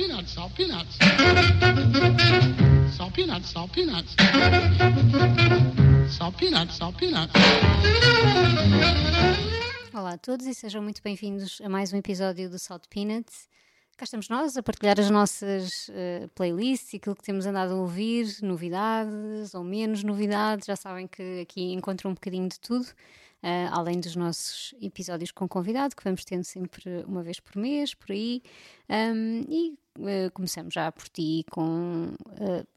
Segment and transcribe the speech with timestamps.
[0.00, 0.96] peanuts, salt peanuts.
[2.96, 4.16] Salt peanuts, salt peanuts.
[6.08, 7.32] Salt peanuts, salt peanuts.
[9.92, 13.46] Olá a todos e sejam muito bem-vindos a mais um episódio do Salt Peanuts.
[13.98, 17.76] Cá estamos nós a partilhar as nossas uh, playlists e aquilo que temos andado a
[17.76, 20.64] ouvir, novidades ou menos novidades.
[20.64, 25.46] Já sabem que aqui encontram um bocadinho de tudo, uh, além dos nossos episódios com
[25.46, 28.42] convidado, que vamos tendo sempre uma vez por mês, por aí.
[28.88, 32.14] Um, e uh, começamos já por ti com,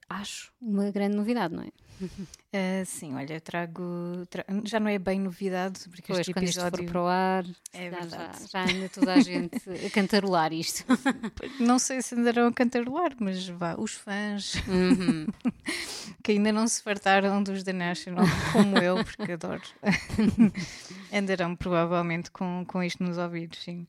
[0.10, 1.72] acho, uma grande novidade, não é?
[2.02, 4.26] Uh, sim, olha, trago.
[4.30, 4.46] Tra...
[4.66, 6.34] Já não é bem novidade, porque pois, este episódio.
[6.34, 8.40] Quando isto for para o ar, é já, verdade.
[8.52, 10.86] Já, já anda toda a gente a cantarolar isto.
[11.60, 15.28] Não sei se andarão a cantarolar, mas vá, os fãs uhum.
[16.24, 19.62] que ainda não se fartaram dos The National, como eu, porque adoro,
[21.12, 23.86] andarão provavelmente com, com isto nos ouvidos, sim.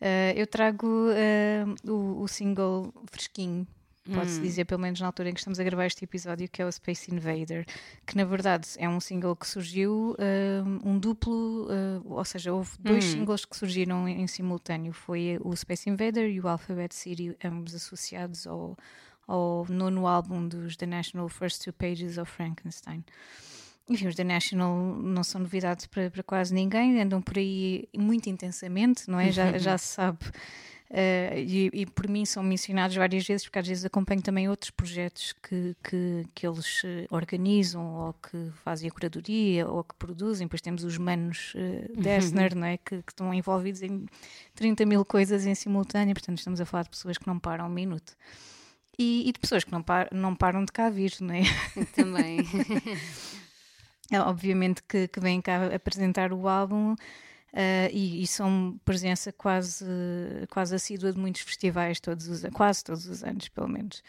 [0.00, 3.66] Uh, eu trago uh, o, o single fresquinho
[4.14, 4.42] pode-se hum.
[4.42, 6.72] dizer, pelo menos na altura em que estamos a gravar este episódio, que é o
[6.72, 7.64] Space Invader,
[8.04, 11.68] que na verdade é um single que surgiu, uh, um duplo,
[12.06, 13.08] ou seja, houve dois hum.
[13.12, 17.74] singles que surgiram em, em, simultâneo: foi o Space Invader e o Alphabet City, ambos
[17.74, 18.76] associados ao,
[19.28, 23.04] ao nono álbum dos The National First Two Pages of Frankenstein.
[23.90, 28.30] Enfim, os The National não são novidades para, para quase ninguém, andam por aí muito
[28.30, 29.30] intensamente, não é?
[29.32, 30.20] Já, já se sabe
[30.90, 34.72] Uh, e, e, por mim são mencionados várias vezes, porque às vezes acompanho também outros
[34.72, 40.48] projetos que, que, que eles uh, organizam, ou que fazem a curadoria, ou que produzem.
[40.48, 42.58] Depois temos os manos uh, Dessner, uhum.
[42.58, 42.76] não é?
[42.76, 44.04] que, que, estão envolvidos em
[44.56, 47.70] 30 mil coisas em simultâneo, portanto estamos a falar de pessoas que não param um
[47.70, 48.16] minuto.
[48.98, 51.42] E, e de pessoas que não, par, não param de cá vir, não é?
[51.94, 52.38] Também.
[54.10, 56.94] é, obviamente que, que vêm cá apresentar o álbum.
[57.52, 59.84] Uh, e, e, são presença quase,
[60.50, 64.04] quase assídua de muitos festivais, todos os, quase todos os anos, pelo menos.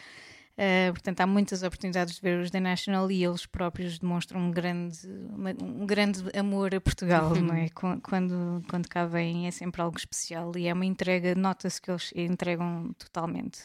[0.52, 4.50] Uh, portanto, há muitas oportunidades de ver os The National e eles próprios demonstram um
[4.52, 7.68] grande, uma, um grande amor a Portugal, não é?
[7.70, 12.12] Quando, quando cá vêm é sempre algo especial e é uma entrega, nota-se que eles
[12.14, 13.60] entregam totalmente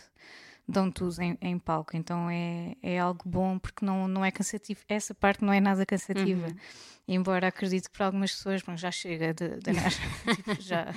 [0.68, 4.82] dão tudo em, em, palco, então é, é algo bom porque não, não é cansativo.
[4.90, 6.48] Essa parte não é nada cansativa.
[6.48, 6.56] Uhum.
[7.08, 9.72] Embora acredito que para algumas pessoas bom, já chega de, de
[10.36, 10.94] tipo, já,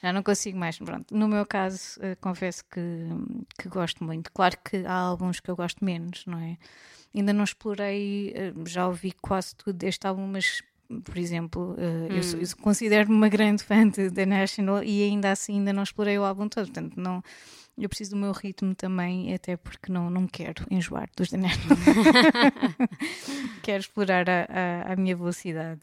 [0.00, 0.78] já não consigo mais.
[0.78, 1.14] Pronto.
[1.14, 2.80] No meu caso, uh, confesso que,
[3.58, 4.30] que gosto muito.
[4.30, 6.56] Claro que há alguns que eu gosto menos, não é?
[7.12, 10.62] Ainda não explorei, uh, já ouvi quase tudo deste álbum, mas
[11.04, 12.08] por exemplo, uh, hum.
[12.08, 16.18] eu, eu considero-me uma grande fã de The National e ainda assim ainda não explorei
[16.18, 17.22] o álbum todo, portanto não
[17.82, 21.78] eu preciso do meu ritmo também, até porque não, não quero enjoar dos National.
[23.62, 24.46] quero explorar a,
[24.88, 25.82] a, a minha velocidade.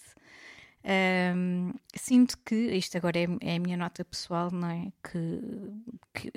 [1.36, 4.91] Um, sinto que, isto agora é, é, a minha nota pessoal, não é?
[5.03, 5.41] Que,
[6.13, 6.31] que,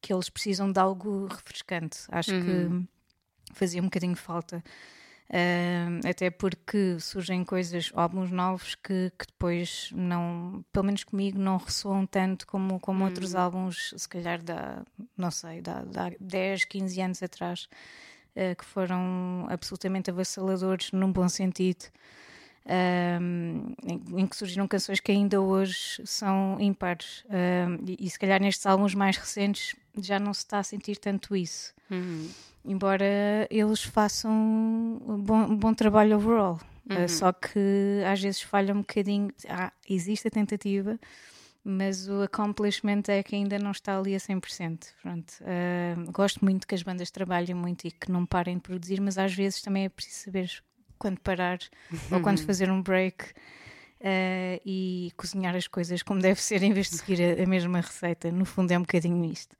[0.00, 1.98] que eles precisam de algo refrescante.
[2.08, 2.86] Acho uhum.
[2.86, 4.62] que fazia um bocadinho falta
[5.30, 11.56] Uh, até porque surgem coisas, álbuns novos que, que depois não, pelo menos comigo, não
[11.56, 13.38] ressoam tanto como, como outros hum.
[13.38, 14.82] álbuns, se calhar da,
[15.16, 17.68] não sei, da, da 10, 15 anos atrás,
[18.34, 21.84] uh, que foram absolutamente avassaladores num bom sentido.
[22.66, 27.24] Um, em, em, que surgiram canções que ainda hoje são impares.
[27.28, 30.96] Um, e, e, se calhar nestes álbuns mais recentes já não se está a sentir
[30.98, 31.72] tanto isso.
[31.88, 32.28] Uhum
[32.64, 36.60] embora eles façam um bom, um bom trabalho overall.
[36.88, 37.04] Eh, uhum.
[37.04, 39.30] Uh, só que às vezes falha um bocadinho.
[39.48, 40.98] Ah, existe a tentativa,
[41.64, 44.88] mas o accomplishment é que ainda não está ali a 100%.
[45.02, 45.32] Pronto.
[45.40, 49.18] Uh, gosto muito que as bandas trabalhem muito e que não parem de produzir, mas
[49.18, 50.50] às vezes também é preciso saber
[50.98, 51.58] quando parar
[51.90, 51.98] uhum.
[52.18, 53.24] ou quando fazer um break.
[54.02, 57.82] Uh, e cozinhar as coisas como deve ser em vez de seguir a, a mesma
[57.82, 58.32] receita.
[58.32, 59.54] No fundo, é um bocadinho isto.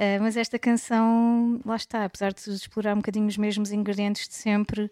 [0.00, 4.34] Uh, mas esta canção, lá está, apesar de explorar um bocadinho os mesmos ingredientes de
[4.34, 4.90] sempre,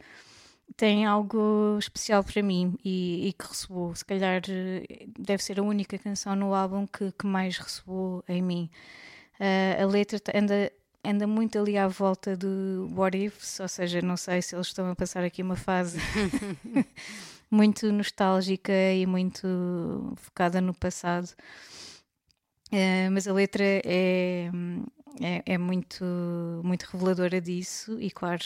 [0.77, 3.95] tem algo especial para mim e, e que ressoou.
[3.95, 8.43] Se calhar eh, deve ser a única canção no álbum que, que mais ressoou em
[8.43, 8.71] mim.
[9.41, 10.71] Uh, a letra anda,
[11.03, 14.91] anda muito ali à volta do What Ifs, ou seja, não sei se eles estão
[14.91, 15.99] a passar aqui uma fase
[17.51, 21.31] muito nostálgica e muito focada no passado.
[22.71, 24.51] Uh, mas a letra é,
[25.21, 26.05] é, é, muito,
[26.63, 28.43] muito reveladora disso e claro,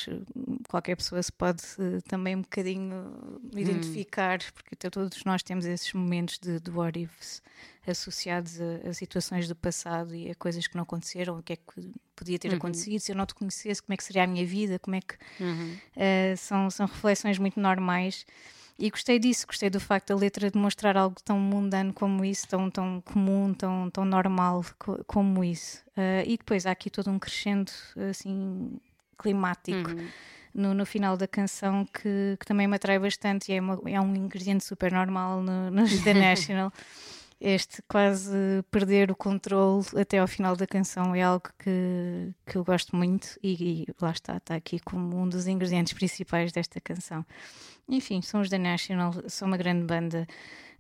[0.68, 4.52] qualquer pessoa se pode uh, também um bocadinho identificar, hum.
[4.54, 7.42] porque todos nós temos esses momentos de, de what ifs
[7.86, 11.56] associados a, a, situações do passado e a coisas que não aconteceram, o que é
[11.56, 12.56] que podia ter uhum.
[12.56, 15.00] acontecido, se eu não te conhecesse, como é que seria a minha vida, como é
[15.00, 15.76] que uhum.
[15.96, 18.24] uh, são, são reflexões muito normais
[18.82, 22.68] E gostei disso, gostei do facto da letra demonstrar algo tão mundano como isso, tão,
[22.68, 25.84] tão comum, tão, tão normal co como isso.
[25.96, 27.70] Uh, e depois há aqui todo um crescendo
[28.10, 28.80] assim
[29.16, 29.88] climático.
[29.88, 30.08] Uhum.
[30.52, 34.00] No, no, final da canção que, que, também me atrai bastante e é, uma, é
[34.00, 36.72] um ingrediente super normal no, no The National
[37.42, 42.64] este quase perder o controle até ao final da canção é algo que, que eu
[42.64, 47.26] gosto muito e, e lá está, está aqui como um dos ingredientes principais desta canção.
[47.88, 50.26] Enfim, são os The National, são uma grande banda,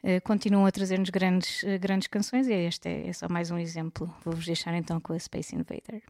[0.04, 3.58] uh, continuam a trazer-nos grandes, uh, grandes canções e este é, é só mais um
[3.58, 4.14] exemplo.
[4.24, 6.02] Vou-vos deixar então com a Space Invader.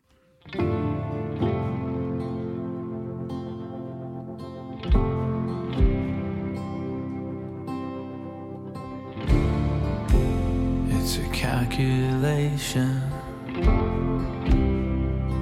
[11.72, 13.00] Calculation.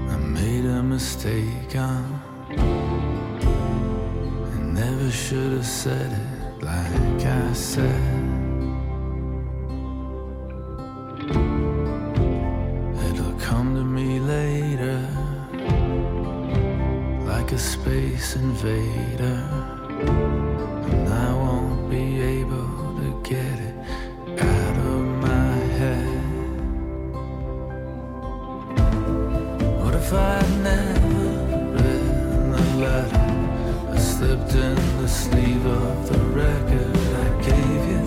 [0.09, 2.23] I made a mistake on.
[4.55, 8.01] I never should have said it like I said.
[13.09, 14.99] It'll come to me later,
[17.27, 19.43] like a space invader,
[20.93, 23.60] and I won't be able to get
[34.49, 38.01] in the sleeve of the record I gave you.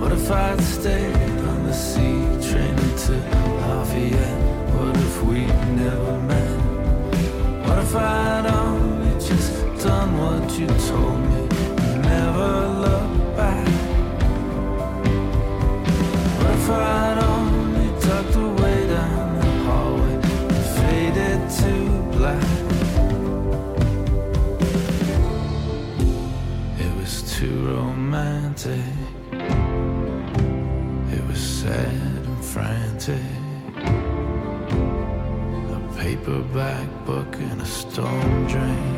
[0.00, 3.12] What if I'd stayed on the sea train to
[3.60, 4.42] Lafayette?
[4.74, 6.58] What if we'd never met?
[7.66, 9.52] What if I'd only just
[9.82, 11.42] done what you told me?
[12.02, 12.50] Never
[12.84, 13.68] look back.
[16.38, 17.05] What if I'd
[37.40, 38.94] in a storm drain.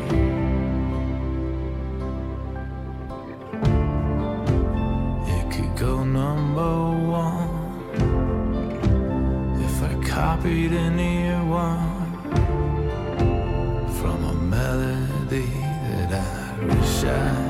[5.27, 6.73] It could go number
[7.07, 7.49] one
[9.61, 12.09] if I copied an earworm
[13.99, 15.51] from a melody
[16.09, 17.48] that I wish I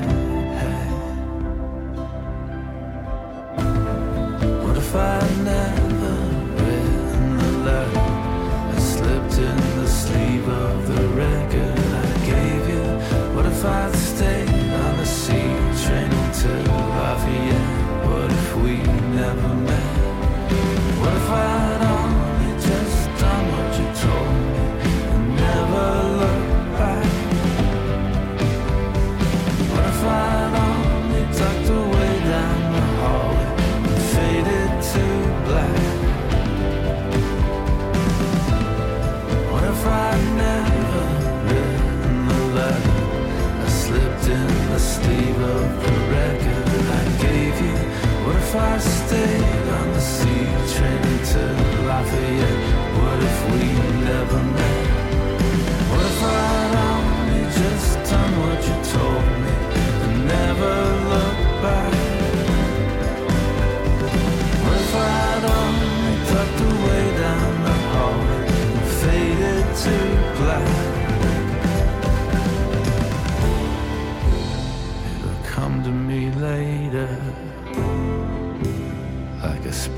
[48.52, 48.99] I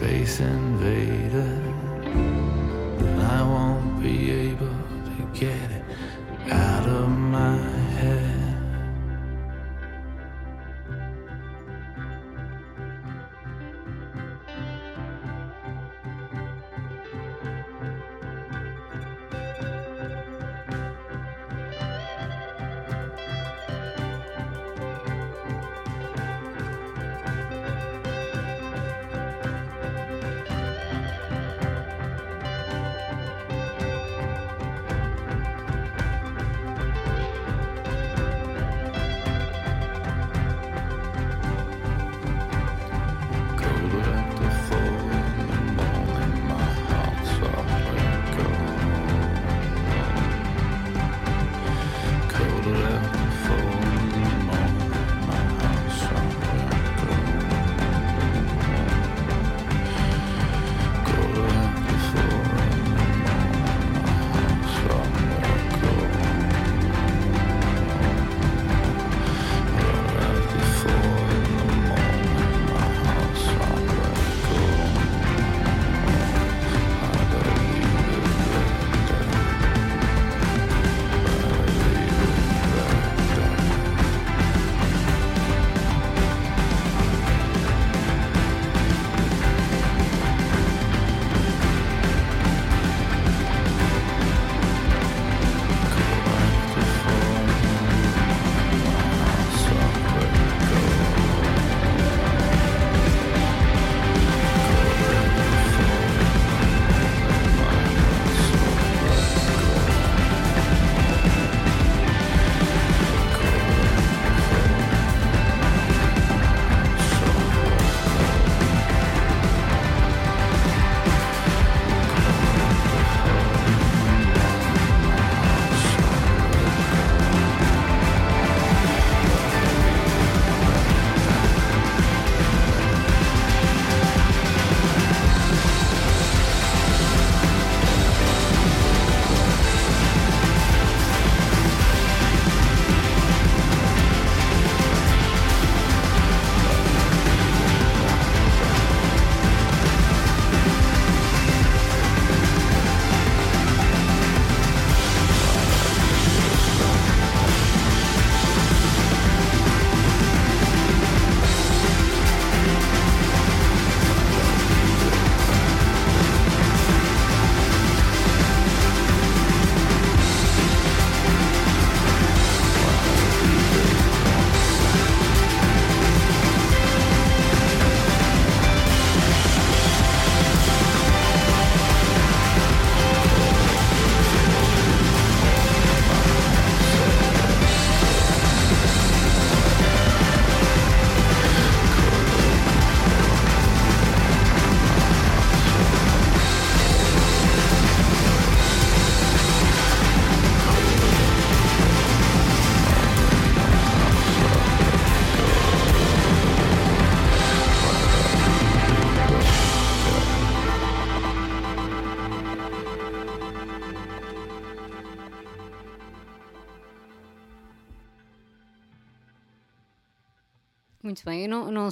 [0.03, 1.63] space invader.
[3.37, 4.42] I won't be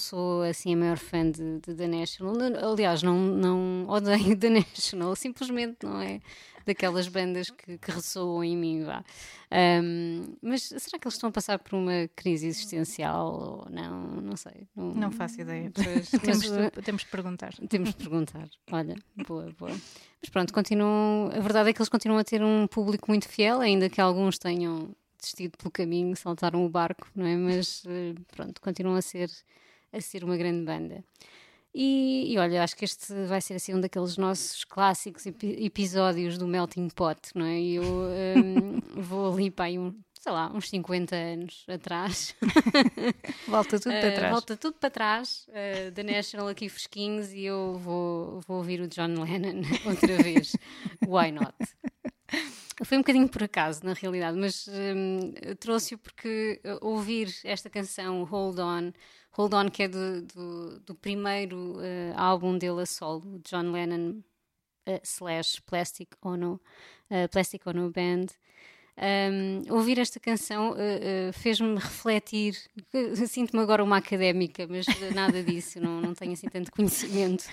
[0.01, 2.35] sou assim a maior fã de, de The National.
[2.73, 6.21] Aliás, não, não odeio The National, simplesmente não é
[6.67, 8.85] daquelas bandas que, que ressoam em mim.
[8.85, 9.05] Vá.
[9.83, 14.21] Um, mas será que eles estão a passar por uma crise existencial ou não?
[14.21, 14.69] Não sei.
[14.75, 15.71] Não, não faço ideia.
[16.23, 17.55] Temos, de, temos de perguntar.
[17.69, 18.49] Temos de perguntar.
[18.71, 19.73] Olha, boa, boa.
[20.21, 21.31] Mas pronto, continuam.
[21.35, 24.39] A verdade é que eles continuam a ter um público muito fiel, ainda que alguns
[24.39, 27.37] tenham desistido pelo caminho, saltaram o barco, não é?
[27.37, 29.31] Mas eh, pronto, continuam a ser,
[29.93, 31.05] a ser uma grande banda.
[31.73, 36.49] E, e, olha, acho que este vai ser assim um daqueles nossos clássicos episódios do
[36.49, 37.61] Melting Pot, não é?
[37.61, 42.35] E eu um, vou ali para aí um, sei lá, uns 50 anos atrás.
[43.47, 44.27] volta tudo para trás.
[44.27, 48.81] Uh, volta tudo para trás, uh, da National aqui fresquinhos e eu vou, vou ouvir
[48.81, 50.57] o John Lennon outra vez.
[51.07, 51.55] Why not?
[52.85, 58.25] Foi um bocadinho por acaso, na realidade, mas um, trouxe-o porque uh, ouvir esta canção,
[58.25, 58.93] Hold On,
[59.33, 64.23] Hold On, que é do, do, do primeiro uh, álbum dele a solo, John Lennon
[64.89, 66.59] uh, slash Plastic Ono,
[67.11, 68.27] uh, Plastic Ono Band.
[68.97, 70.75] Um, ouvir esta canção
[71.33, 72.55] fez-me refletir.
[73.29, 74.85] Sinto-me agora uma académica, mas
[75.15, 77.45] nada disso, não, não tenho assim tanto conhecimento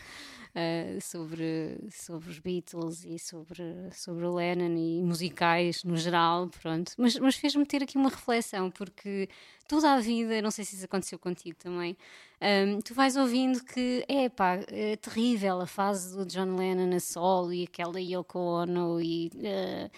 [0.57, 6.93] uh, sobre, sobre os Beatles e sobre, sobre o Lennon e musicais no geral, pronto.
[6.97, 9.29] Mas, mas fez-me ter aqui uma reflexão, porque
[9.67, 11.95] toda a vida, não sei se isso aconteceu contigo também,
[12.41, 16.99] um, tu vais ouvindo que é pá, é terrível a fase do John Lennon a
[16.99, 19.91] solo e aquela Yoko Ono e uh,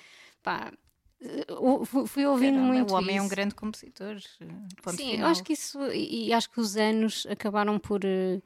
[0.44, 0.72] pá,
[2.08, 2.94] fui ouvindo muito.
[2.94, 3.24] O homem isso.
[3.24, 4.20] é um grande compositor.
[4.96, 5.30] Sim, final.
[5.30, 8.02] acho que isso, e, e, acho que os anos acabaram por.
[8.04, 8.42] Uh,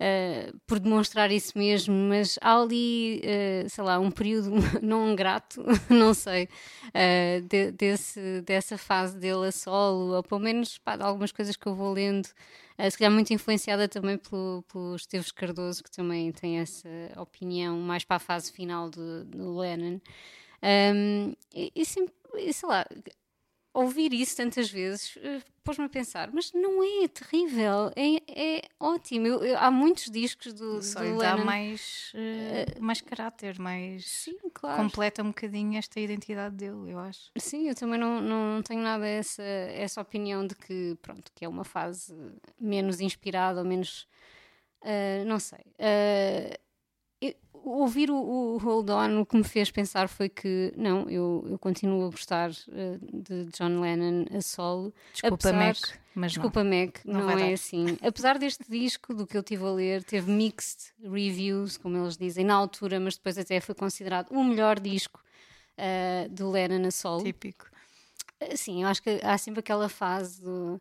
[0.00, 4.50] uh, por demonstrar isso mesmo, mas há ali, uh, sei lá, um período
[4.82, 6.48] não grato, não sei,
[6.88, 11.56] uh, de, desse, dessa fase dele a solo, ou pelo menos pá, de algumas coisas
[11.56, 12.28] que eu vou lendo,
[12.90, 18.04] se calhar muito influenciada também pelo, pelo Esteves Cardoso, que também tem essa opinião mais
[18.04, 20.00] para a fase final do, do Lennon.
[20.64, 22.12] Um, e, e sempre,
[22.52, 22.84] sei lá,
[23.74, 29.26] ouvir isso tantas vezes uh, pôs-me a pensar, mas não é terrível, é, é ótimo.
[29.26, 34.38] Eu, eu, há muitos discos do, Só do dá mais, uh, mais caráter, mais sim,
[34.52, 34.82] claro.
[34.82, 37.32] completa um bocadinho esta identidade dele, eu acho.
[37.36, 41.48] Sim, eu também não, não tenho nada essa, essa opinião de que, pronto, que é
[41.48, 42.14] uma fase
[42.60, 44.06] menos inspirada ou menos.
[44.82, 45.64] Uh, não sei
[47.64, 51.58] ouvir o, o, Hold On, o que me fez pensar foi que, não, eu, eu
[51.58, 54.92] continuo a gostar uh, de John Lennon a solo.
[55.12, 55.76] Desculpa, apesar, Mac,
[56.14, 56.70] mas Desculpa, não.
[56.70, 57.52] Mac, não, não é dar.
[57.52, 57.98] assim.
[58.02, 62.44] Apesar deste disco, do que eu tive a ler, teve mixed reviews, como eles dizem,
[62.44, 65.22] na altura, mas depois até foi considerado o melhor disco
[65.78, 67.24] uh, do Lennon a solo.
[67.24, 67.66] Típico.
[68.40, 70.80] Uh, sim, eu acho que há sempre aquela fase do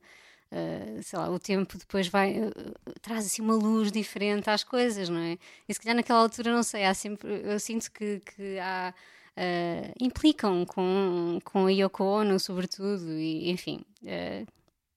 [0.53, 2.53] Uh, sei lá, o tempo depois vai uh,
[3.01, 5.35] traz assim uma luz diferente às coisas, não é?
[5.67, 8.93] E se calhar naquela altura, não sei, há sempre, eu sinto que, que há,
[9.35, 13.83] uh, implicam com, com a Yoko Ono, sobretudo, e enfim,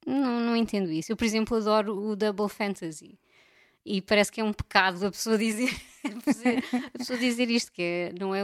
[0.07, 1.11] não, não entendo isso.
[1.11, 3.19] Eu, por exemplo, adoro o Double Fantasy.
[3.85, 5.71] E parece que é um pecado a pessoa dizer,
[6.93, 8.43] a pessoa dizer isto, que é, não é,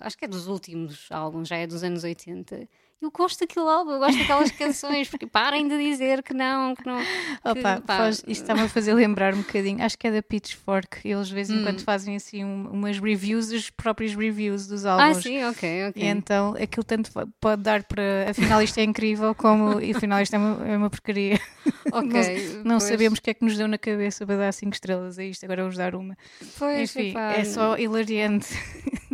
[0.00, 2.68] acho que é dos últimos álbuns, já é dos anos 80
[3.00, 6.84] eu gosto daquele álbum, eu gosto daquelas canções, porque parem de dizer que não, que
[6.84, 6.98] não.
[6.98, 8.08] Que, Opa, pá.
[8.10, 11.48] isto está-me a fazer lembrar um bocadinho, acho que é da Pitchfork, eles de vez
[11.48, 11.62] em hum.
[11.62, 15.18] quando fazem assim um, umas reviews, os próprios reviews dos ah, álbuns.
[15.18, 16.02] Ah, sim, ok, ok.
[16.02, 20.34] E então aquilo tanto pode dar para afinal isto é incrível, como e afinal isto
[20.34, 21.40] é uma, é uma porcaria.
[21.92, 22.62] Ok.
[22.64, 25.18] não, não sabemos o que é que nos deu na cabeça para dar 5 estrelas
[25.18, 26.16] a isto, agora vamos dar uma.
[26.58, 28.48] Pois, Enfim, é só hilariante.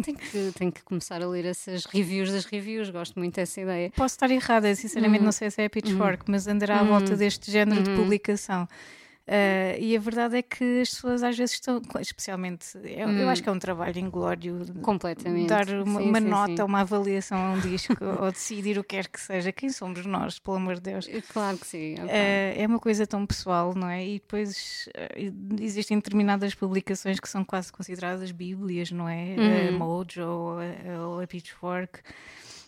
[0.05, 3.91] Tenho que, tenho que começar a ler essas reviews das reviews, gosto muito dessa ideia.
[3.97, 5.27] Posso estar errada, sinceramente uhum.
[5.27, 6.33] não sei se é a Pitchfork, uhum.
[6.33, 7.19] mas andará à volta uhum.
[7.19, 7.97] deste género de uhum.
[7.97, 8.69] publicação.
[9.27, 13.17] Uh, e a verdade é que as pessoas às vezes estão, especialmente, eu, hum.
[13.17, 16.63] eu acho que é um trabalho inglório completamente dar uma, sim, uma sim, nota, sim.
[16.63, 19.51] uma avaliação a um disco ou decidir o que quer que seja.
[19.51, 21.09] Quem somos nós, pelo amor de Deus?
[21.09, 21.95] Eh, claro que sim.
[21.95, 22.07] Uh,
[22.55, 24.07] é uma coisa tão pessoal, não é?
[24.07, 29.37] E depois uh, existem determinadas publicações que são quase consideradas bíblias, não é?
[29.39, 29.69] Uhum.
[29.69, 32.01] A Mojo ou a, ou a Pitchfork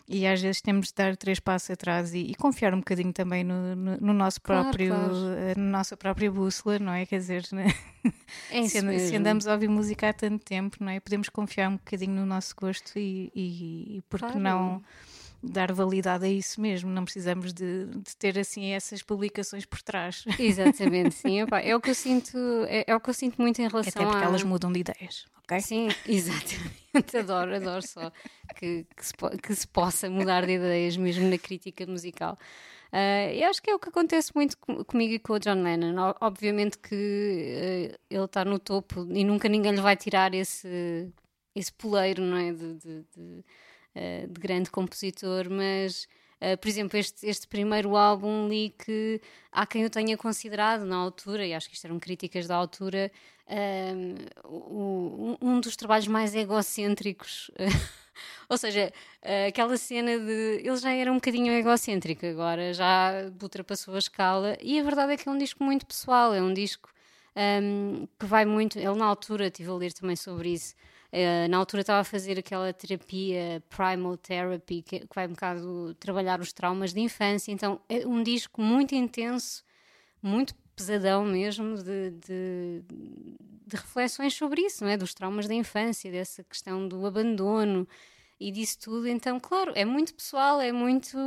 [0.07, 3.43] e às vezes temos de dar três passos atrás e, e confiar um bocadinho também
[3.43, 5.33] no, no, no nosso próprio, claro, claro.
[5.37, 7.05] Eh, na nossa própria bússola, não é?
[7.05, 7.73] Quer dizer, né?
[8.49, 10.99] é se, se, andamos a ouvir música há tanto tempo, não é?
[10.99, 14.39] Podemos confiar um bocadinho no nosso gosto e, e, e porque claro.
[14.39, 14.81] não
[15.41, 20.23] dar validade a isso mesmo, não precisamos de, de, ter assim essas publicações por trás.
[20.39, 23.61] Exatamente, sim, opa, é o que eu sinto, é, é, o que eu sinto muito
[23.61, 24.27] em relação Até porque a...
[24.27, 25.61] elas mudam de ideias ok?
[25.61, 27.17] Sim, exatamente.
[27.17, 28.11] adoro, adoro só
[28.55, 32.37] que, que, se, que se possa mudar de ideias mesmo na crítica musical.
[32.91, 35.61] Uh, eu acho que é o que acontece muito com, comigo e com o John
[35.63, 36.13] Lennon.
[36.21, 41.11] Obviamente que uh, ele está no topo e nunca ninguém lhe vai tirar esse,
[41.55, 42.51] esse poleiro não é?
[42.53, 43.45] de, de, de,
[43.97, 46.07] uh, de grande compositor, mas
[46.39, 49.19] Uh, por exemplo, este, este primeiro álbum li que
[49.51, 53.11] há quem o tenha considerado na altura, e acho que isto eram críticas da altura,
[53.47, 57.49] uh, um, dos trabalhos mais egocêntricos.
[58.49, 58.93] Ou seja,
[59.47, 60.61] aquela cena de.
[60.63, 65.17] Ele já era um bocadinho egocêntrico, agora já ultrapassou a escala, e a verdade é
[65.17, 66.89] que é um disco muito pessoal, é um disco
[67.35, 68.77] um, que vai muito.
[68.77, 70.75] Ele, na altura, estive a ler também sobre isso.
[71.11, 75.95] Uh, na altura estava a fazer aquela terapia Primal Therapy, que, que, vai um bocado
[75.95, 77.51] trabalhar os traumas de infância.
[77.51, 79.63] Então é um disco muito intenso,
[80.21, 82.83] muito pesadão mesmo, de, de,
[83.65, 84.97] de reflexões sobre isso, não é?
[84.97, 87.87] Dos traumas da infância, dessa questão do abandono
[88.39, 89.07] e disso tudo.
[89.07, 91.17] Então, claro, é muito pessoal, é muito.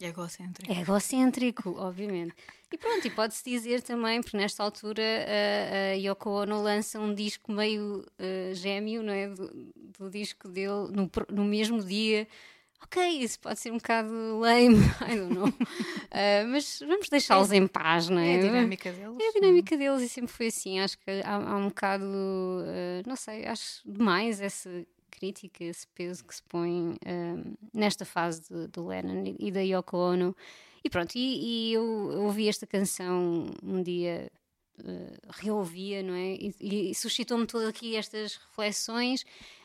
[0.00, 0.72] Egocêntrico.
[0.72, 2.34] É egocêntrico, obviamente.
[2.72, 7.14] E pronto, e pode-se dizer também, porque nesta altura a, a Yoko Ono lança um
[7.14, 9.28] disco meio uh, gêmeo, não é?
[9.28, 12.26] Do, do, disco dele no, no mesmo dia.
[12.82, 14.10] Ok, isso pode ser um bocado
[14.40, 15.48] lame, I don't know.
[15.48, 18.36] Uh, mas vamos deixá-los é, em paz, não é?
[18.36, 19.16] É a dinâmica deles.
[19.20, 20.80] É a dinâmica deles e sempre foi assim.
[20.80, 24.70] Acho que há, há um bocado, uh, não sei, acho demais essa
[25.12, 26.96] crítica, esse peso que se põe
[27.72, 30.34] nesta fase de, do Lennon e da Yoko Ono.
[30.84, 31.84] E pronto, e, e eu,
[32.24, 34.30] ouvi esta canção um dia,
[34.80, 36.34] uh, reouvia, não é?
[36.34, 39.22] E, e suscitou-me todas aqui estas reflexões.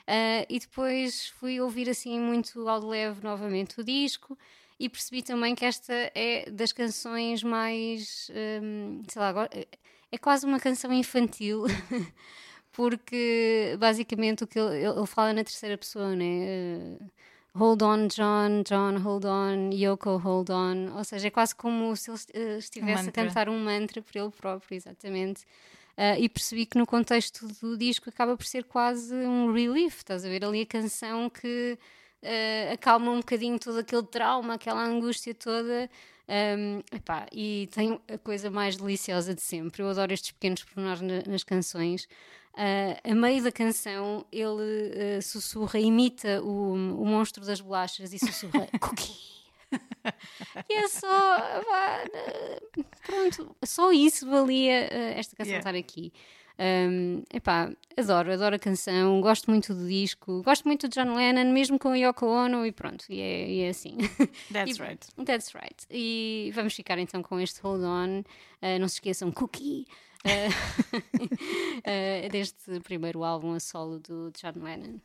[0.07, 4.37] Uh, e depois fui ouvir assim muito ao leve novamente o disco
[4.79, 8.29] e percebi também que esta é das canções mais,
[8.61, 9.49] um, sei lá, agora,
[10.11, 11.65] é quase uma canção infantil.
[12.77, 16.77] porque basicamente o que ele, ele, fala na terceira pessoa, né?
[17.01, 17.09] Uh,
[17.55, 20.95] Hold on, John, John, hold on, Yoko, hold on.
[20.95, 24.15] Ou seja, é quase como se ele uh, estivesse um a cantar um mantra por
[24.15, 25.41] ele próprio, exatamente.
[25.97, 30.23] Uh, e percebi que no contexto do disco acaba por ser quase um relief, estás
[30.23, 31.79] a ver ali a canção que
[32.21, 35.89] uh, acalma um bocadinho todo aquele trauma, aquela angústia toda.
[36.29, 39.81] Um, epá, e tem a coisa mais deliciosa de sempre.
[39.81, 42.07] Eu adoro estes pequenos pormenores na, nas canções.
[42.57, 44.47] Uh, a meio da canção, ele
[45.17, 49.13] uh, sussurra, imita o, o monstro das bolachas e sussurra cookie.
[50.67, 51.37] e é só.
[53.05, 55.69] pronto, só isso valia uh, esta canção yeah.
[55.69, 56.11] estar aqui.
[56.59, 61.53] Um, epá, adoro, adoro a canção, gosto muito do disco, gosto muito de John Lennon,
[61.53, 63.97] mesmo com a Yoko Ono, e pronto, e é, e é assim.
[64.51, 65.07] That's e, right.
[65.23, 65.85] That's right.
[65.91, 68.19] E vamos ficar então com este Hold On.
[68.19, 69.85] Uh, não se esqueçam, Cookie.
[70.25, 70.49] Uh,
[72.31, 74.99] deste primeiro álbum a solo do John Lennon.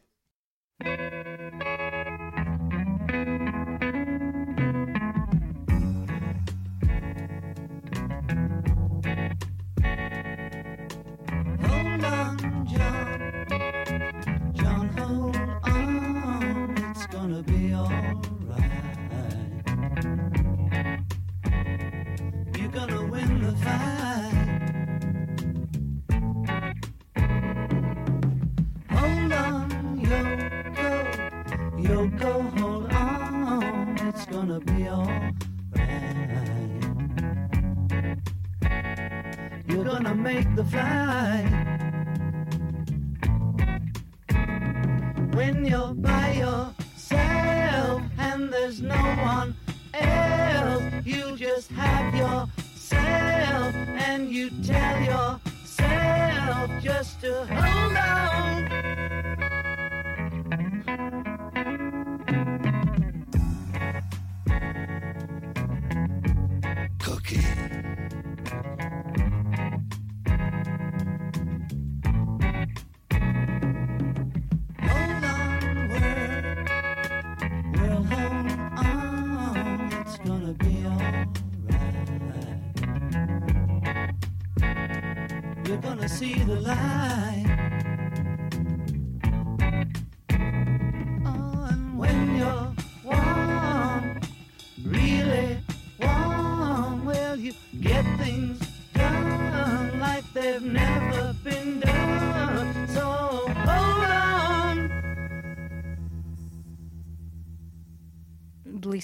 [40.23, 41.51] Make the flight.
[45.35, 49.57] When you're by yourself and there's no one
[49.95, 53.75] else, you just have yourself
[54.07, 58.32] and you tell yourself just to hold on.
[86.23, 87.32] See the light.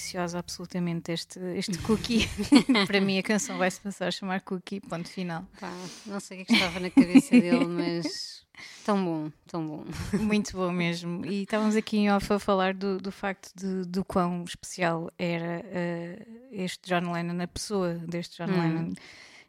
[0.09, 2.27] Deliciosa absolutamente este, este cookie.
[2.87, 5.45] Para mim a canção vai se passar a chamar cookie, ponto final.
[5.59, 5.71] Pá,
[6.05, 8.45] não sei o que é que estava na cabeça dele, mas
[8.83, 9.85] tão bom, tão bom.
[10.19, 11.25] Muito bom mesmo.
[11.25, 15.63] E estávamos aqui em off a falar do, do facto de, do quão especial era
[15.63, 18.61] uh, este John Lennon, a pessoa deste John hum.
[18.61, 18.93] Lennon.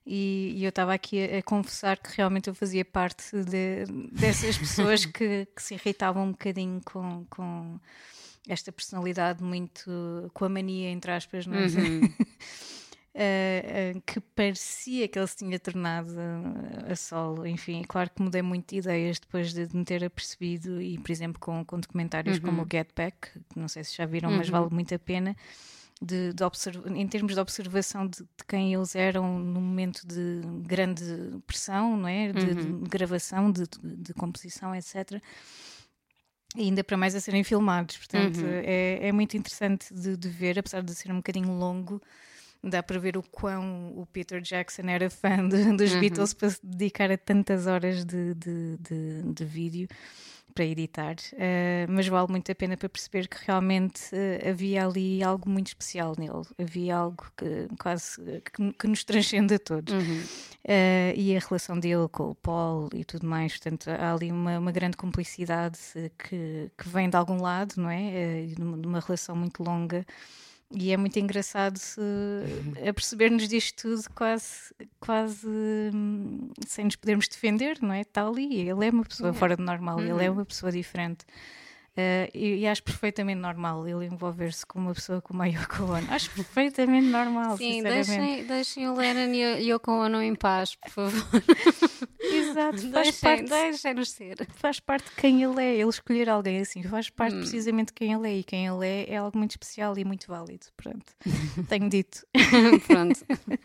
[0.06, 4.56] E, e eu estava aqui a, a, confessar que realmente eu fazia parte de, dessas
[4.56, 7.78] pessoas que, que, se irritavam um bocadinho com, com
[8.48, 11.66] esta personalidade muito com a mania, entre aspas, não é?
[11.66, 12.04] Uhum.
[13.14, 16.10] Uh, uh, que parecia que ele se tinha tornado
[16.90, 17.46] a solo.
[17.46, 21.40] Enfim, claro que mudei muito de ideias depois de me ter apercebido, e por exemplo,
[21.40, 22.44] com, com documentários uhum.
[22.44, 24.36] como o Get Back, que não sei se já viram, uhum.
[24.38, 25.36] mas vale muito a pena.
[26.02, 26.42] De, de
[26.98, 31.04] em termos de observação de, de, quem eles eram no momento de grande
[31.46, 32.32] pressão, não é?
[32.32, 32.82] De, uhum.
[32.82, 35.20] de gravação, de, composição, etc.
[36.56, 38.62] E ainda para mais a serem filmados, portanto uhum.
[38.64, 42.02] é, é muito interessante de, ver, apesar de ser um bocadinho longo,
[42.62, 46.00] dá para ver o quão o Peter Jackson era fã de, dos uhum.
[46.00, 49.88] Beatles para se dedicar a tantas horas de, de, de, de vídeo
[50.54, 55.22] para editar, uh, mas vale muito a pena para perceber que realmente uh, havia ali
[55.22, 58.20] algo muito especial nele, havia algo que quase
[58.52, 59.92] que, que nos transcende a todos.
[59.92, 60.22] Uhum.
[60.64, 64.58] Uh, e a relação dele com o Paul e tudo mais, portanto, há ali uma,
[64.58, 65.78] uma grande cumplicidade
[66.18, 68.46] que, que vem de algum lado, não é?
[68.46, 70.04] de uma relação muito longa.
[70.72, 77.26] E é muito engraçado uh, a perceber-nos disto tudo quase, quase hum, sem nos podermos
[77.26, 78.02] defender, não é?
[78.02, 80.04] Está ali, ele é uma pessoa fora do normal, uhum.
[80.04, 80.36] ele é uhum.
[80.36, 81.24] uma pessoa diferente.
[81.90, 86.06] Uh, e, e, acho perfeitamente normal ele envolver-se com uma pessoa como a Yoko Ono.
[86.08, 87.56] Acho perfeitamente normal.
[87.56, 91.42] Sim, deixem, deixem o Lennon e a Yoko Ono em paz, por favor.
[92.22, 94.46] Exato, faz deixem, parte, deixem-nos ser.
[94.54, 95.74] Faz parte de quem ele é.
[95.74, 97.40] Ele escolher alguém assim faz parte hum.
[97.40, 98.38] precisamente de quem ele é.
[98.38, 100.66] E quem ele é é algo muito especial e muito válido.
[100.76, 101.12] Pronto,
[101.68, 102.24] tenho dito.
[102.86, 103.20] Pronto.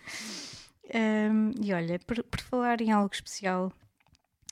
[0.95, 3.71] um, e olha, por, por falar em algo especial,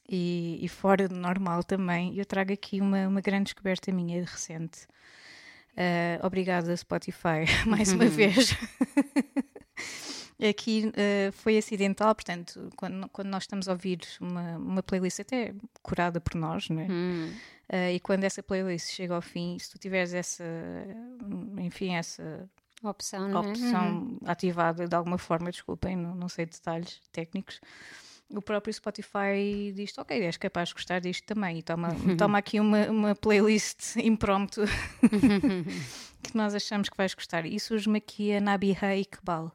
[0.07, 4.85] e, e, fora do normal também, eu trago aqui uma, uma grande descoberta minha recente.
[5.73, 8.55] Uh, obrigada, Spotify, mais uma vez.
[10.47, 15.53] aqui uh, foi acidental, portanto, quando, quando nós estamos a ouvir uma, uma playlist até
[15.81, 16.73] curada por nós, é?
[16.73, 17.33] Hum.
[17.69, 20.43] Uh, e quando essa playlist chega ao fim, se tu tiveres essa,
[21.57, 22.47] enfim, essa
[22.83, 23.35] opção, é?
[23.37, 24.19] opção uhum.
[24.25, 27.61] ativada de alguma forma, desculpem, não, não sei detalhes técnicos,
[28.29, 32.59] o próprio Spotify diz ok, és capaz de gostar disto também e toma, toma aqui
[32.59, 34.61] uma, uma playlist impromptu
[36.23, 37.45] que nós achamos que vais gostar.
[37.45, 39.51] E surge-me aqui a Nabiha Iqbal.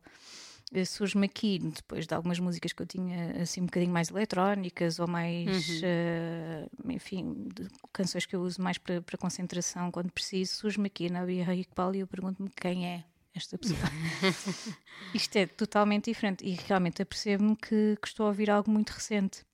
[0.73, 4.99] Eh, surge-me aqui, depois de algumas músicas que eu tinha assim um bocadinho mais eletrónicas
[4.99, 6.69] ou mais, uhum.
[6.87, 7.49] uh, enfim,
[7.93, 11.95] canções que eu uso mais para, para concentração quando preciso, surge-me aqui a Nabiha Iqbal
[11.95, 13.05] e eu pergunto-me quem é
[13.39, 13.79] esta pessoa.
[15.15, 19.47] Isto é totalmente diferente e realmente apercebo-me que, que, estou a ouvir algo muito recente.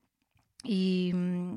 [0.66, 1.12] E,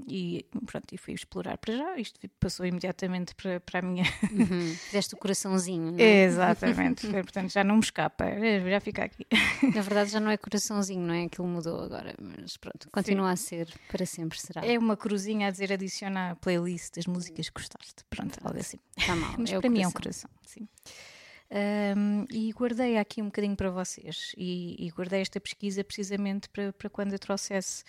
[0.10, 1.98] e pronto, e fui explorar para já.
[1.98, 4.04] Isto passou imediatamente para, para a minha.
[4.30, 4.76] Uhum.
[4.76, 6.24] Fizeste o coraçãozinho, não é?
[6.24, 7.08] Exatamente.
[7.08, 8.26] Portanto, já não me escapa,
[8.70, 9.26] já fica aqui.
[9.74, 11.24] Na verdade, já não é coraçãozinho, não é?
[11.24, 13.34] Aquilo mudou agora, mas pronto, continua Sim.
[13.34, 14.66] a ser, para sempre será.
[14.66, 18.04] É uma cruzinha a dizer adicionar a playlist das músicas que gostaste.
[18.10, 18.78] Pronto, algo assim.
[18.98, 19.36] Está mal.
[19.38, 20.68] Mas é para mim é um coração, sim.
[21.50, 26.74] Um, e guardei aqui um bocadinho para vocês e, e guardei esta pesquisa precisamente para,
[26.74, 27.86] para quando eu trouxesse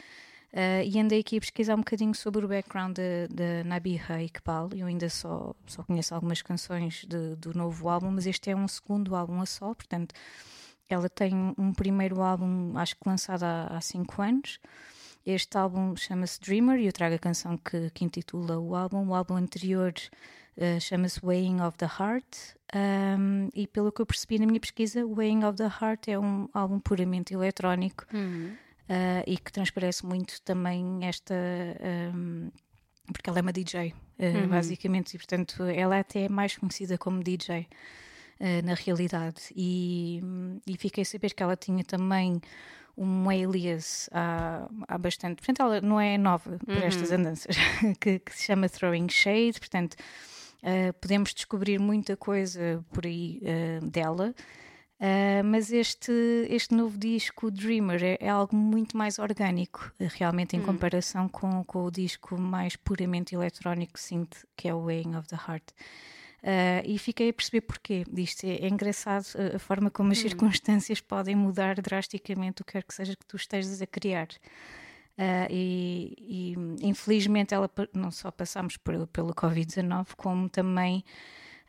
[0.51, 2.97] Uh, e andei aqui a pesquisar um bocadinho sobre o background
[3.31, 4.71] da Nabiha Iqbal.
[4.75, 8.66] Eu ainda só, só conheço algumas canções de, do novo álbum, mas este é um
[8.66, 10.14] segundo álbum a só, portanto,
[10.88, 14.59] ela tem um primeiro álbum, acho que lançado há, há cinco anos.
[15.27, 19.07] Este álbum chama-se Dreamer e eu trago a canção que, que intitula o álbum.
[19.09, 19.92] O álbum anterior
[20.59, 22.57] uh, chama-se Weighing of the Heart.
[22.75, 26.49] Um, e pelo que eu percebi na minha pesquisa, Weighing of the Heart é um
[26.53, 28.53] álbum puramente eletrónico uhum.
[28.90, 31.35] uh, e que transparece muito também esta.
[32.14, 32.51] Um,
[33.11, 34.49] porque ela é uma DJ, uh, uhum.
[34.49, 37.66] basicamente, e portanto ela é até é mais conhecida como DJ
[38.62, 39.53] na realidade.
[39.57, 40.23] E,
[40.64, 42.40] e fiquei a saber que ela tinha também
[42.97, 45.37] um alias há, há bastante.
[45.37, 46.83] Portanto, ela não é nova por uhum.
[46.83, 47.57] estas andanças,
[48.01, 49.97] que, que, se chama Throwing Shade, portanto
[50.62, 54.35] Uh, podemos descobrir muita coisa por aí uh, dela.
[55.01, 56.12] Uh, mas este,
[56.51, 60.64] este novo disco, Dreamer, é, é algo muito mais orgânico, realmente, em hum.
[60.64, 65.37] comparação com, com o disco mais puramente eletrónico, synth, que é o Weighing of the
[65.37, 65.71] Heart.
[66.42, 68.44] Uh, e fiquei a perceber porquê disto.
[68.44, 70.23] É, é engraçado a forma como as hum.
[70.23, 74.29] circunstâncias podem mudar drasticamente o que quer que seja que tu estejas a criar.
[75.18, 81.04] Uh, e, e, infelizmente ela não só passamos por, pelo Covid-19, como também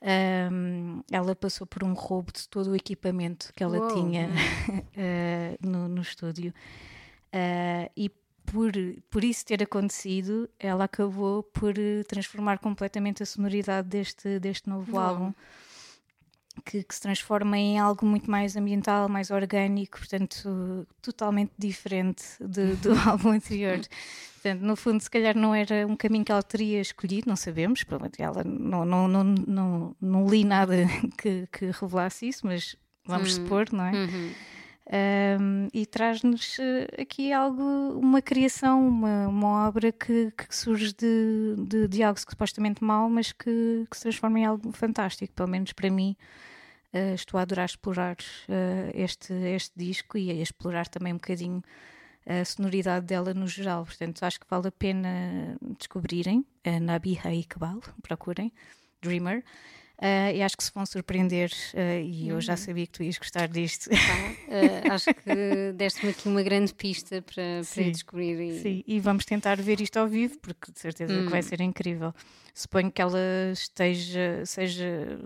[0.01, 3.93] Um, ela passou por um roubo de todo o equipamento que ela Uou.
[3.93, 6.53] tinha uh, no, no estúdio.
[7.33, 8.09] Uh, e
[8.45, 8.71] por,
[9.09, 14.95] por isso ter acontecido, ela acabou por eh, transformar completamente a sonoridade deste, deste novo
[14.95, 15.05] Uau.
[15.05, 15.33] álbum.
[16.65, 22.75] Que, que se transforma em algo muito mais ambiental, mais orgânico, portanto, totalmente diferente de-
[22.75, 23.79] do álbum anterior.
[24.41, 27.83] Portanto, no fundo, se calhar não era um caminho que ela teria escolhido, não sabemos.
[27.83, 30.75] Provavelmente ela não, não, não, não, não li nada
[31.21, 33.35] que, que revelasse isso, mas vamos Hum.
[33.43, 33.91] supor, não é?
[33.91, 34.31] Uhum.
[34.91, 37.61] Um, e traz-nos eh, aqui algo,
[37.99, 43.31] uma criação, uma, uma obra que, que surge de, de, de algo supostamente mau, mas
[43.31, 46.15] que, que se transforma em algo fantástico, pelo menos para mim.
[46.93, 51.61] Eh, estou a adorar explorar eh, este, este disco e a explorar também um bocadinho
[52.25, 53.85] a sonoridade dela no geral.
[53.85, 58.53] Portanto, acho que vale a pena descobrirem a Nabiha Iqbal, procurem,
[59.01, 59.43] Dreamer.
[60.01, 63.17] Eh, e acho que se vão surpreender, eh, e eu já sabia que tu ias
[63.17, 63.89] gostar disto.
[63.89, 67.81] Pá, eh, acho que deste-me aqui uma grande pista para, Sim.
[67.87, 68.39] ir descobrir.
[68.39, 68.61] E...
[68.61, 71.43] Sim, e vamos tentar ver isto ao vivo, porque de certeza que vai Hum.
[71.43, 72.13] ser incrível.
[72.53, 73.19] Suponho que ela
[73.51, 75.19] esteja, seja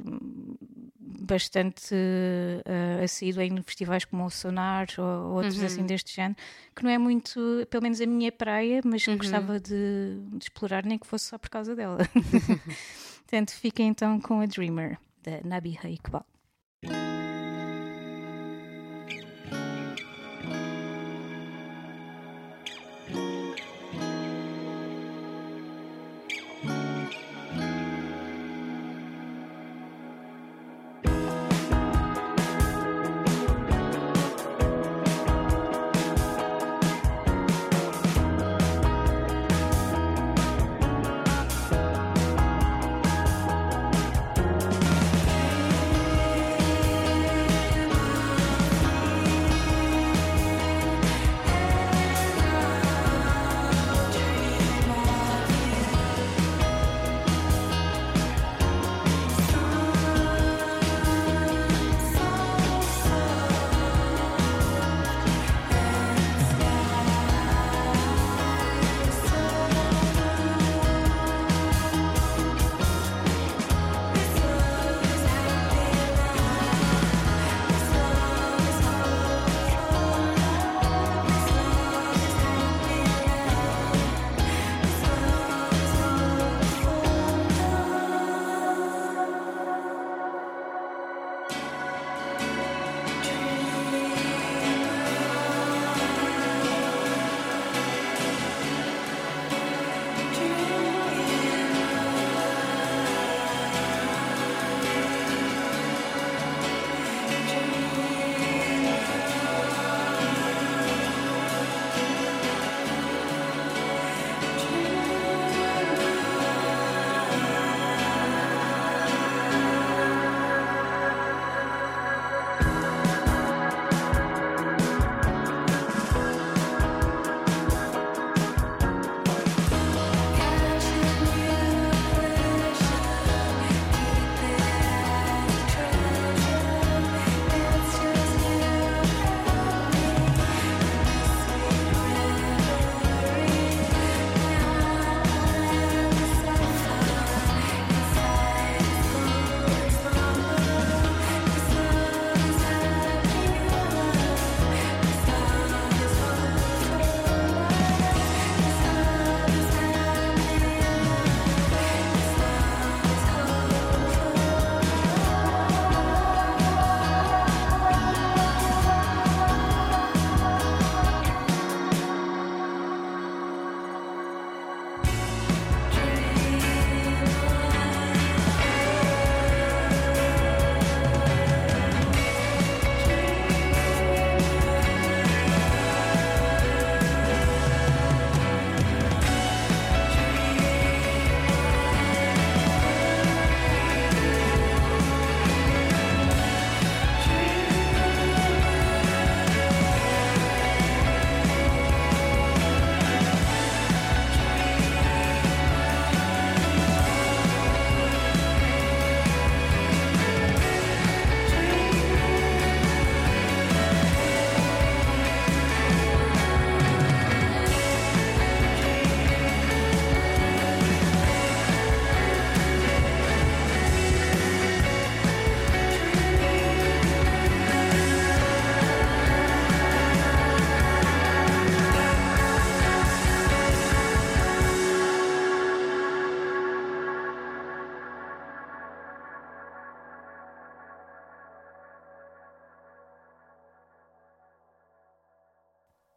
[1.00, 5.66] bastante uh, assídua em festivais como o Sonar ou outros Uhum.
[5.66, 6.36] assim deste género,
[6.76, 9.18] que não é muito, pelo menos a minha praia, mas que Uhum.
[9.18, 11.98] gostava de, de explorar, nem que fosse só por causa dela.
[13.34, 16.24] Portanto, fiquem então com a Dreamer, da Nabiha Iqbal.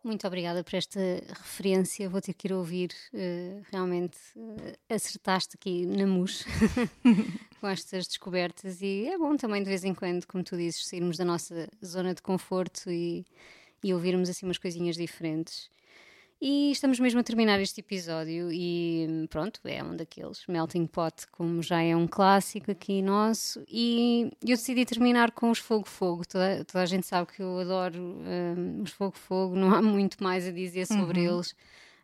[0.07, 2.09] Muito obrigada por esta referência.
[2.09, 2.93] Vou ter que ir ouvir.
[3.13, 6.45] Uh, realmente uh, acertaste aqui na mus
[7.61, 8.81] com estas descobertas.
[8.81, 12.15] E é bom também, de vez em quando, como tu dizes, sairmos da nossa zona
[12.15, 13.27] de conforto e,
[13.83, 15.69] e ouvirmos assim umas coisinhas diferentes.
[16.41, 21.63] E estamos mesmo a terminar este episódio e pronto, é um daqueles melting pot, como
[21.63, 23.65] já é um clássico aqui nosso.
[23.67, 26.27] E eu decidi terminar com os Fogo Fogo.
[26.29, 30.23] Toda, toda a gente sabe que eu adoro um, os Fogo Fogo, não há muito
[30.23, 31.37] mais a dizer sobre uhum.
[31.37, 31.55] eles.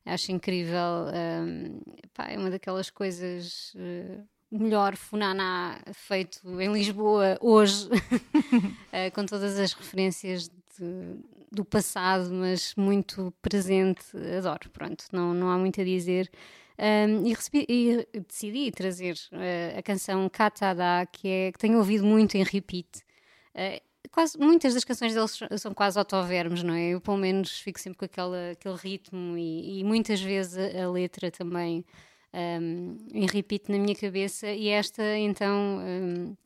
[0.06, 1.08] Acho incrível.
[1.14, 1.80] Um,
[2.14, 3.74] pá, é uma daquelas coisas.
[3.74, 11.16] Uh, melhor funaná feito em Lisboa hoje, uh, com todas as referências de,
[11.52, 14.04] do passado, mas muito presente.
[14.38, 16.30] Adoro, pronto, não, não há muito a dizer.
[16.78, 22.04] Um, e, recebi, e, decidi trazer uh, a canção Katada, que, é, que tenho ouvido
[22.04, 22.88] muito em repeat.
[23.54, 26.88] Uh, quase, muitas das canções deles são quase autovermos, não é?
[26.88, 30.90] Eu, pelo menos, fico sempre com aquela, aquele ritmo e, e muitas vezes a, a
[30.90, 31.84] letra também
[32.32, 34.48] um, em repeat na minha cabeça.
[34.48, 36.36] E esta, então, um,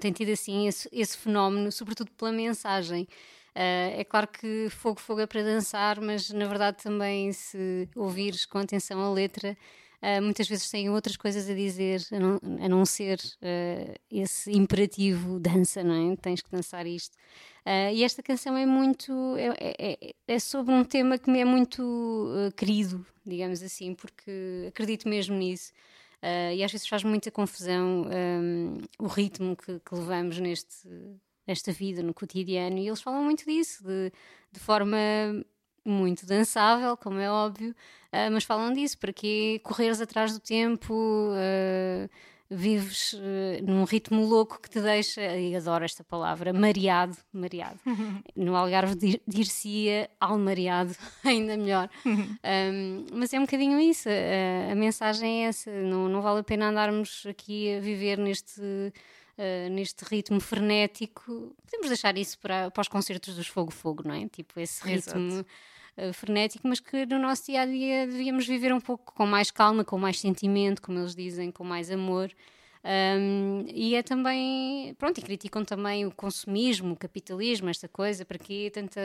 [0.00, 3.06] tem tido assim esse, esse fenómeno, sobretudo pela mensagem.
[3.54, 8.46] Uh, é claro que fogo, fogo é para dançar, mas na verdade também se ouvires
[8.46, 9.56] com atenção a letra,
[10.00, 14.52] uh, muitas vezes têm outras coisas a dizer, a não, a não ser uh, esse
[14.52, 16.16] imperativo dança, não é?
[16.16, 17.16] Tens que dançar isto.
[17.92, 19.12] e esta canção é muito.
[19.36, 25.08] É, é, é, sobre um tema que me é muito querido, digamos assim, porque acredito
[25.08, 25.72] mesmo nisso.
[26.54, 30.88] e às vezes faz muita confusão um, o ritmo que, que levamos neste
[31.48, 34.12] nesta vida, no cotidiano, e eles falam muito disso, de,
[34.52, 34.98] de forma
[35.84, 40.92] muito dançável, como é óbvio, uh, mas falam disso, para que correres atrás do tempo,
[40.92, 42.08] uh,
[42.50, 47.80] vives uh, num ritmo louco que te deixa, e adoro esta palavra, mareado, mareado.
[48.36, 48.94] No Algarve
[49.26, 50.94] dir-se-ia almareado,
[51.24, 51.88] ainda melhor.
[52.04, 56.44] um, mas é um bocadinho isso, a, a mensagem é essa, não, não vale a
[56.44, 58.92] pena andarmos aqui a viver neste
[59.38, 64.14] uh, neste ritmo frenético, podemos deixar isso para, para os concertos dos Fogo Fogo, não
[64.14, 64.28] é?
[64.28, 68.80] Tipo, esse ritmo uh, frenético, mas que no nosso dia a dia devíamos viver um
[68.80, 72.30] pouco com mais calma, com mais sentimento, como eles dizem, com mais amor.
[72.84, 78.38] Um, e é também, pronto, e criticam também o consumismo, o capitalismo, esta coisa, para
[78.38, 79.00] que tanta,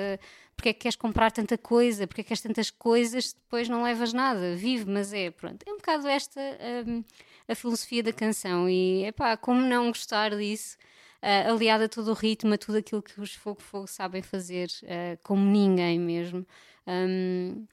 [0.56, 3.84] porque é que queres comprar tanta coisa, porque é que queres tantas coisas, depois não
[3.84, 6.40] levas nada, vive, mas é, pronto, é um bocado esta
[6.88, 7.04] um,
[7.48, 10.78] a filosofia da canção e, epá, como não gostar disso,
[11.22, 14.70] uh, aliada a todo o ritmo, a tudo aquilo que os Fogo Fogo sabem fazer,
[14.84, 16.46] uh, como ninguém mesmo.
[16.88, 17.66] Um,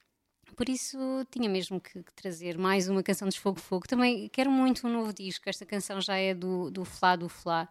[0.56, 0.98] por isso
[1.30, 3.88] tinha mesmo que, que, trazer mais uma canção de Fogo Fogo.
[3.88, 5.48] Também quero muito um novo disco.
[5.48, 7.68] Esta canção já é do, do Flá do Flá,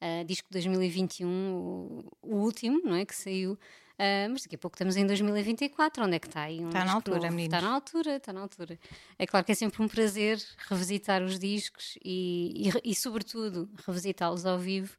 [0.00, 3.04] uh, disco de 2021, o, o, último, não é?
[3.04, 3.58] Que saiu.
[4.02, 6.04] Uh, mas daqui a pouco estamos em 2024.
[6.04, 6.58] Onde é que está aí?
[6.58, 7.38] Um está na altura, novo?
[7.38, 8.78] Está na altura, está na altura.
[9.16, 14.44] É claro que é sempre um prazer revisitar os discos e, e, e sobretudo, revisitá-los
[14.44, 14.96] ao vivo.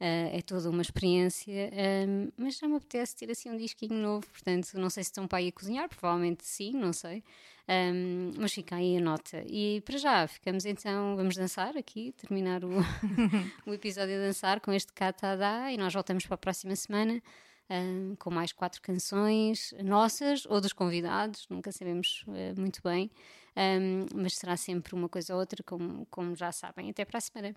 [0.00, 4.26] Uh, é toda uma experiência, uh, mas já me apetece ter assim um disquinho novo,
[4.26, 7.24] portanto, não sei se estão para aí a cozinhar, provavelmente sim, não sei,
[7.66, 9.42] um, mas fica aí a nota.
[9.46, 12.72] E para já, ficamos então, vamos dançar aqui, terminar o,
[13.64, 17.22] o episódio a dançar com este Katada e nós voltamos para a próxima semana.
[17.68, 23.10] Um, com mais quatro canções nossas ou dos convidados, nunca sabemos uh, muito bem,
[23.56, 26.90] um, mas será sempre uma coisa ou outra, como, como já sabem.
[26.90, 27.56] Até para a semana.